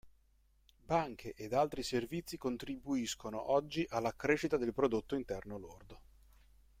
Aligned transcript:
Banche 0.83 1.35
ed 1.35 1.53
altri 1.53 1.83
servizi 1.83 2.35
contribuiscono 2.35 3.51
oggi 3.51 3.85
alla 3.87 4.15
crescita 4.15 4.57
del 4.57 4.73
prodotto 4.73 5.13
interno 5.13 5.59
lordo. 5.59 6.01